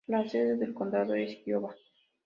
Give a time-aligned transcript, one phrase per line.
[0.07, 1.75] La sede del condado es Kiowa.